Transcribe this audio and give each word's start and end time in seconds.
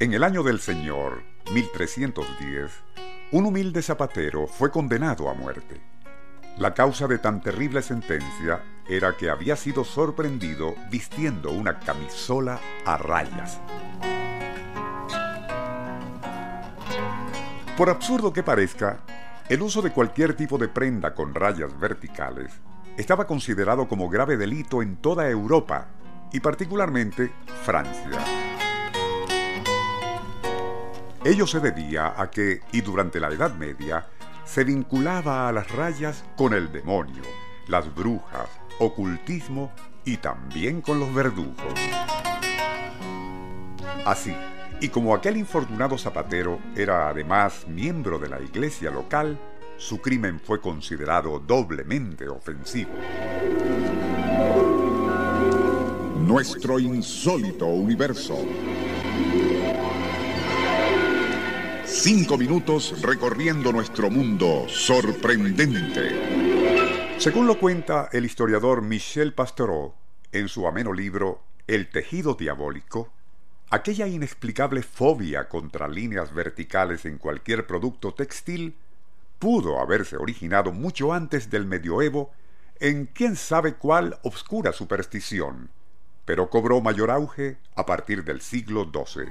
En 0.00 0.14
el 0.14 0.24
año 0.24 0.42
del 0.42 0.60
Señor, 0.60 1.24
1310, 1.52 2.70
un 3.32 3.44
humilde 3.44 3.82
zapatero 3.82 4.46
fue 4.46 4.70
condenado 4.70 5.28
a 5.28 5.34
muerte. 5.34 5.78
La 6.56 6.72
causa 6.72 7.06
de 7.06 7.18
tan 7.18 7.42
terrible 7.42 7.82
sentencia 7.82 8.62
era 8.88 9.14
que 9.14 9.28
había 9.28 9.56
sido 9.56 9.84
sorprendido 9.84 10.74
vistiendo 10.90 11.50
una 11.50 11.78
camisola 11.80 12.58
a 12.86 12.96
rayas. 12.96 13.60
Por 17.76 17.90
absurdo 17.90 18.32
que 18.32 18.42
parezca, 18.42 19.00
el 19.50 19.60
uso 19.60 19.82
de 19.82 19.92
cualquier 19.92 20.32
tipo 20.34 20.56
de 20.56 20.68
prenda 20.68 21.14
con 21.14 21.34
rayas 21.34 21.78
verticales 21.78 22.50
estaba 22.96 23.26
considerado 23.26 23.86
como 23.86 24.08
grave 24.08 24.38
delito 24.38 24.80
en 24.80 24.96
toda 24.96 25.28
Europa 25.28 25.88
y 26.32 26.40
particularmente 26.40 27.30
Francia. 27.64 28.18
Ello 31.22 31.46
se 31.46 31.60
debía 31.60 32.14
a 32.16 32.30
que, 32.30 32.62
y 32.72 32.80
durante 32.80 33.20
la 33.20 33.28
Edad 33.28 33.54
Media, 33.54 34.06
se 34.44 34.64
vinculaba 34.64 35.48
a 35.48 35.52
las 35.52 35.70
rayas 35.70 36.24
con 36.34 36.54
el 36.54 36.72
demonio, 36.72 37.22
las 37.68 37.94
brujas, 37.94 38.48
ocultismo 38.78 39.70
y 40.06 40.16
también 40.16 40.80
con 40.80 40.98
los 40.98 41.12
verdugos. 41.12 41.74
Así, 44.06 44.34
y 44.80 44.88
como 44.88 45.14
aquel 45.14 45.36
infortunado 45.36 45.98
zapatero 45.98 46.58
era 46.74 47.10
además 47.10 47.68
miembro 47.68 48.18
de 48.18 48.30
la 48.30 48.40
iglesia 48.40 48.90
local, 48.90 49.38
su 49.76 50.00
crimen 50.00 50.40
fue 50.40 50.58
considerado 50.58 51.38
doblemente 51.38 52.28
ofensivo. 52.28 52.92
Nuestro 56.16 56.78
insólito 56.78 57.66
universo. 57.66 58.38
Cinco 62.02 62.38
minutos 62.38 63.02
recorriendo 63.02 63.72
nuestro 63.72 64.08
mundo 64.08 64.64
sorprendente. 64.68 67.18
Según 67.18 67.46
lo 67.46 67.58
cuenta 67.58 68.08
el 68.10 68.24
historiador 68.24 68.80
Michel 68.80 69.34
Pastoureau 69.34 69.92
en 70.32 70.48
su 70.48 70.66
ameno 70.66 70.94
libro 70.94 71.42
El 71.66 71.90
tejido 71.90 72.36
diabólico, 72.36 73.12
aquella 73.68 74.06
inexplicable 74.06 74.82
fobia 74.82 75.50
contra 75.50 75.88
líneas 75.88 76.32
verticales 76.32 77.04
en 77.04 77.18
cualquier 77.18 77.66
producto 77.66 78.14
textil 78.14 78.76
pudo 79.38 79.78
haberse 79.78 80.16
originado 80.16 80.72
mucho 80.72 81.12
antes 81.12 81.50
del 81.50 81.66
medioevo 81.66 82.32
en 82.80 83.10
quién 83.12 83.36
sabe 83.36 83.74
cuál 83.74 84.18
obscura 84.22 84.72
superstición, 84.72 85.68
pero 86.24 86.48
cobró 86.48 86.80
mayor 86.80 87.10
auge 87.10 87.58
a 87.76 87.84
partir 87.84 88.24
del 88.24 88.40
siglo 88.40 88.90
XII. 88.90 89.28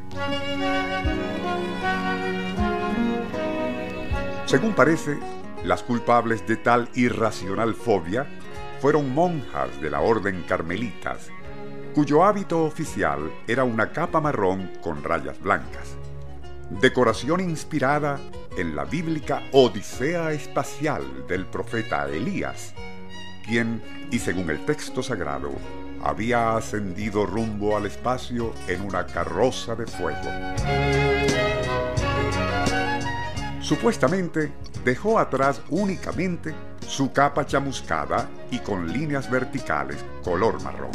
Según 4.49 4.73
parece, 4.73 5.19
las 5.63 5.83
culpables 5.83 6.47
de 6.47 6.57
tal 6.57 6.89
irracional 6.95 7.75
fobia 7.75 8.25
fueron 8.81 9.13
monjas 9.13 9.79
de 9.79 9.91
la 9.91 10.01
orden 10.01 10.43
carmelitas, 10.47 11.27
cuyo 11.93 12.23
hábito 12.23 12.63
oficial 12.63 13.31
era 13.47 13.63
una 13.63 13.91
capa 13.91 14.19
marrón 14.19 14.71
con 14.81 15.03
rayas 15.03 15.39
blancas, 15.39 15.97
decoración 16.81 17.41
inspirada 17.41 18.19
en 18.57 18.75
la 18.75 18.85
bíblica 18.85 19.43
Odisea 19.51 20.31
espacial 20.31 21.27
del 21.27 21.45
profeta 21.45 22.09
Elías, 22.09 22.73
quien, 23.45 23.83
y 24.09 24.17
según 24.17 24.49
el 24.49 24.65
texto 24.65 25.03
sagrado, 25.03 25.51
había 26.01 26.57
ascendido 26.57 27.27
rumbo 27.27 27.77
al 27.77 27.85
espacio 27.85 28.55
en 28.67 28.81
una 28.81 29.05
carroza 29.05 29.75
de 29.75 29.85
fuego. 29.85 31.48
Supuestamente 33.69 34.51
dejó 34.83 35.19
atrás 35.19 35.61
únicamente 35.69 36.55
su 36.87 37.13
capa 37.13 37.45
chamuscada 37.45 38.27
y 38.49 38.57
con 38.57 38.91
líneas 38.91 39.29
verticales 39.29 40.03
color 40.23 40.59
marrón. 40.63 40.89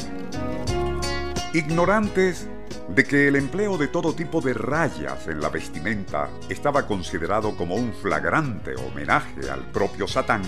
Ignorantes 1.52 2.48
de 2.88 3.04
que 3.04 3.28
el 3.28 3.36
empleo 3.36 3.78
de 3.78 3.86
todo 3.86 4.12
tipo 4.12 4.40
de 4.40 4.54
rayas 4.54 5.28
en 5.28 5.40
la 5.40 5.50
vestimenta 5.50 6.28
estaba 6.48 6.88
considerado 6.88 7.56
como 7.56 7.76
un 7.76 7.92
flagrante 7.92 8.74
homenaje 8.74 9.48
al 9.48 9.70
propio 9.70 10.08
Satán, 10.08 10.42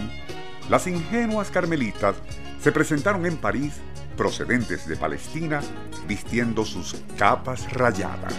las 0.69 0.89
ingenuas 0.89 1.53
carmelitas 1.53 2.17
se 2.61 2.73
presentaron 2.73 3.25
en 3.25 3.37
París 3.37 3.75
procedentes 4.17 4.89
de 4.89 4.97
Palestina 4.97 5.61
vistiendo 6.09 6.65
sus 6.65 6.97
capas 7.17 7.73
rayadas. 7.73 8.35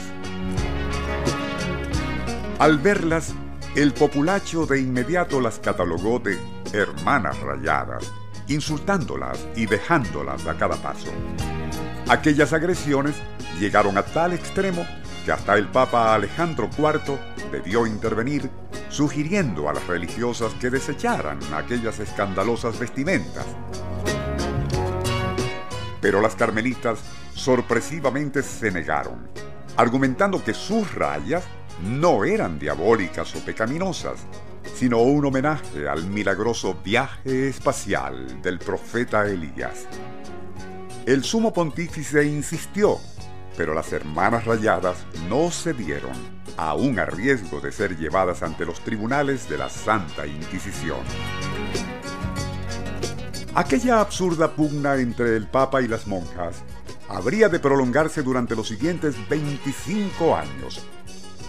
Al 2.59 2.79
verlas, 2.79 3.35
el 3.77 3.93
populacho 3.93 4.65
de 4.65 4.81
inmediato 4.81 5.39
las 5.39 5.59
catalogó 5.59 6.17
de 6.17 6.39
hermanas 6.73 7.39
rayadas, 7.41 8.11
insultándolas 8.47 9.47
y 9.55 9.67
dejándolas 9.67 10.47
a 10.47 10.57
cada 10.57 10.77
paso. 10.77 11.11
Aquellas 12.09 12.53
agresiones 12.53 13.13
llegaron 13.59 13.95
a 13.99 14.01
tal 14.01 14.33
extremo 14.33 14.83
que 15.23 15.31
hasta 15.31 15.55
el 15.55 15.67
Papa 15.67 16.15
Alejandro 16.15 16.71
IV 16.75 17.19
debió 17.51 17.85
intervenir, 17.85 18.49
sugiriendo 18.89 19.69
a 19.69 19.73
las 19.73 19.85
religiosas 19.85 20.55
que 20.55 20.71
desecharan 20.71 21.37
aquellas 21.53 21.99
escandalosas 21.99 22.79
vestimentas. 22.79 23.45
Pero 26.01 26.19
las 26.19 26.35
carmelitas 26.35 26.97
sorpresivamente 27.35 28.41
se 28.41 28.71
negaron, 28.71 29.29
argumentando 29.75 30.43
que 30.43 30.55
sus 30.55 30.95
rayas 30.95 31.43
no 31.83 32.25
eran 32.25 32.59
diabólicas 32.59 33.35
o 33.35 33.39
pecaminosas, 33.39 34.19
sino 34.75 34.99
un 35.01 35.25
homenaje 35.25 35.87
al 35.87 36.05
milagroso 36.05 36.77
viaje 36.83 37.49
espacial 37.49 38.41
del 38.41 38.59
profeta 38.59 39.25
Elías. 39.25 39.87
El 41.05 41.23
sumo 41.23 41.53
pontífice 41.53 42.25
insistió, 42.25 42.97
pero 43.55 43.73
las 43.73 43.93
hermanas 43.93 44.45
rayadas 44.45 44.97
no 45.29 45.49
cedieron, 45.51 46.13
aún 46.57 46.99
a 46.99 47.05
riesgo 47.05 47.61
de 47.61 47.71
ser 47.71 47.97
llevadas 47.97 48.43
ante 48.43 48.65
los 48.65 48.81
tribunales 48.81 49.49
de 49.49 49.57
la 49.57 49.69
Santa 49.69 50.27
Inquisición. 50.27 50.99
Aquella 53.55 54.01
absurda 54.01 54.55
pugna 54.55 54.97
entre 54.97 55.35
el 55.35 55.47
Papa 55.47 55.81
y 55.81 55.87
las 55.87 56.05
monjas 56.05 56.63
habría 57.09 57.49
de 57.49 57.59
prolongarse 57.59 58.21
durante 58.21 58.55
los 58.55 58.67
siguientes 58.67 59.15
25 59.29 60.35
años, 60.35 60.85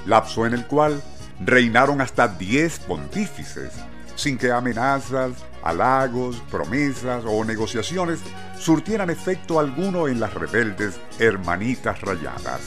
lapso 0.06 0.46
en 0.46 0.54
el 0.54 0.66
cual 0.66 1.02
reinaron 1.40 2.00
hasta 2.00 2.28
diez 2.28 2.78
pontífices, 2.80 3.72
sin 4.14 4.38
que 4.38 4.50
amenazas, 4.50 5.32
halagos, 5.62 6.42
promesas 6.50 7.24
o 7.26 7.44
negociaciones 7.44 8.20
surtieran 8.58 9.10
efecto 9.10 9.60
alguno 9.60 10.08
en 10.08 10.20
las 10.20 10.34
rebeldes 10.34 11.00
hermanitas 11.18 12.00
rayadas. 12.00 12.60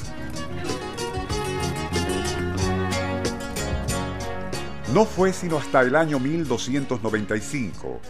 No 4.94 5.06
fue 5.06 5.32
sino 5.32 5.58
hasta 5.58 5.82
el 5.82 5.96
año 5.96 6.20
1295, 6.20 8.02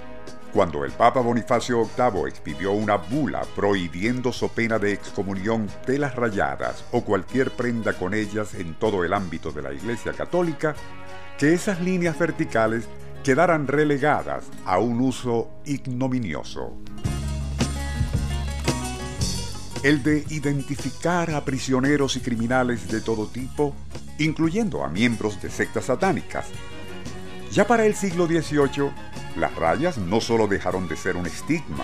Cuando 0.53 0.83
el 0.83 0.91
Papa 0.91 1.21
Bonifacio 1.21 1.87
VIII 1.97 2.27
expidió 2.27 2.73
una 2.73 2.97
bula 2.97 3.43
prohibiendo 3.55 4.33
so 4.33 4.49
pena 4.49 4.77
de 4.79 4.91
excomunión 4.91 5.67
telas 5.85 6.13
rayadas 6.15 6.83
o 6.91 7.05
cualquier 7.05 7.51
prenda 7.51 7.93
con 7.93 8.13
ellas 8.13 8.53
en 8.55 8.73
todo 8.73 9.05
el 9.05 9.13
ámbito 9.13 9.53
de 9.53 9.61
la 9.61 9.71
Iglesia 9.71 10.11
Católica, 10.11 10.75
que 11.37 11.53
esas 11.53 11.79
líneas 11.79 12.19
verticales 12.19 12.85
quedaran 13.23 13.65
relegadas 13.65 14.43
a 14.65 14.77
un 14.79 14.99
uso 14.99 15.49
ignominioso. 15.63 16.75
El 19.83 20.03
de 20.03 20.25
identificar 20.29 21.31
a 21.31 21.45
prisioneros 21.45 22.17
y 22.17 22.19
criminales 22.19 22.89
de 22.89 22.99
todo 22.99 23.25
tipo, 23.27 23.73
incluyendo 24.19 24.83
a 24.83 24.89
miembros 24.89 25.41
de 25.41 25.49
sectas 25.49 25.85
satánicas. 25.85 26.47
Ya 27.51 27.67
para 27.67 27.85
el 27.85 27.95
siglo 27.95 28.27
XVIII, 28.27 28.91
las 29.35 29.53
rayas 29.55 29.97
no 29.97 30.21
solo 30.21 30.47
dejaron 30.47 30.87
de 30.87 30.95
ser 30.95 31.17
un 31.17 31.25
estigma, 31.25 31.83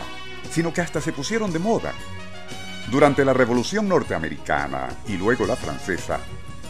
sino 0.49 0.73
que 0.73 0.79
hasta 0.79 1.01
se 1.01 1.11
pusieron 1.11 1.51
de 1.51 1.59
moda. 1.59 1.91
Durante 2.89 3.25
la 3.25 3.33
Revolución 3.33 3.89
Norteamericana 3.89 4.87
y 5.09 5.17
luego 5.17 5.45
la 5.45 5.57
francesa, 5.57 6.21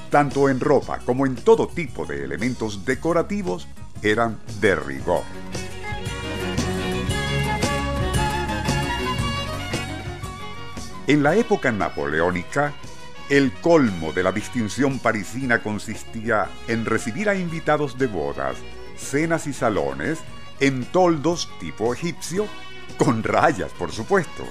tanto 0.10 0.50
en 0.50 0.60
ropa 0.60 0.98
como 1.06 1.28
en 1.28 1.36
todo 1.36 1.68
tipo 1.68 2.08
de 2.08 2.24
elementos 2.24 2.86
decorativos, 2.86 3.68
eran 4.02 4.40
de 4.60 4.76
rigor. 4.76 5.22
En 11.06 11.22
la 11.22 11.36
época 11.36 11.72
napoleónica, 11.72 12.74
el 13.30 13.52
colmo 13.62 14.12
de 14.12 14.24
la 14.24 14.32
distinción 14.32 14.98
parisina 14.98 15.62
consistía 15.62 16.50
en 16.68 16.84
recibir 16.86 17.30
a 17.30 17.36
invitados 17.36 17.98
de 17.98 18.08
bodas, 18.08 18.58
cenas 18.98 19.48
y 19.48 19.54
salones 19.54 20.20
en 20.60 20.86
toldos 20.86 21.50
tipo 21.60 21.94
egipcio, 21.94 22.48
con 22.98 23.24
rayas, 23.24 23.72
por 23.72 23.92
supuesto. 23.92 24.44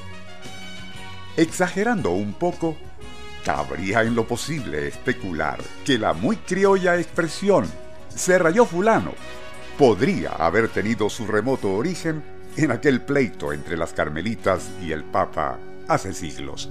Exagerando 1.36 2.12
un 2.12 2.32
poco, 2.32 2.76
cabría 3.44 4.02
en 4.02 4.14
lo 4.14 4.26
posible 4.26 4.88
especular 4.88 5.58
que 5.84 5.98
la 5.98 6.12
muy 6.12 6.36
criolla 6.36 6.96
expresión 6.96 7.66
se 8.08 8.38
rayó 8.38 8.64
fulano 8.64 9.12
podría 9.76 10.30
haber 10.30 10.68
tenido 10.68 11.10
su 11.10 11.26
remoto 11.26 11.72
origen 11.72 12.22
en 12.56 12.70
aquel 12.70 13.02
pleito 13.02 13.52
entre 13.52 13.76
las 13.76 13.92
carmelitas 13.92 14.70
y 14.82 14.92
el 14.92 15.04
Papa 15.04 15.58
hace 15.88 16.14
siglos. 16.14 16.70